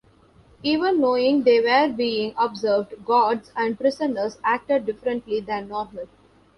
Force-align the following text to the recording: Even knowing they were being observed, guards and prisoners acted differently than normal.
Even 0.63 0.99
knowing 0.99 1.43
they 1.43 1.61
were 1.61 1.93
being 1.95 2.33
observed, 2.35 3.05
guards 3.05 3.51
and 3.55 3.77
prisoners 3.79 4.39
acted 4.43 4.83
differently 4.87 5.39
than 5.41 5.67
normal. 5.67 6.07